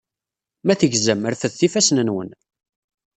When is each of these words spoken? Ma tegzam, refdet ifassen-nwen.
Ma 0.65 0.73
tegzam, 0.79 1.21
refdet 1.31 1.65
ifassen-nwen. 1.67 2.29